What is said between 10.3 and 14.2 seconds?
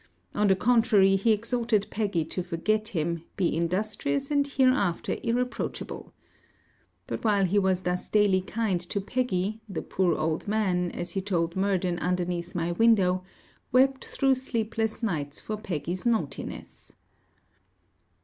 man, as he told Murden underneath my window, wept